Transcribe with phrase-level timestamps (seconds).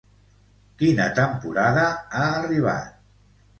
[0.79, 2.93] Quina temporada ha arribat?